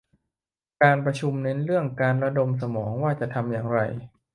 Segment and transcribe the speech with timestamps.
[0.83, 3.79] การประชุมเน้นเรื่องการระดมสมองว่าจะทำอย่างไร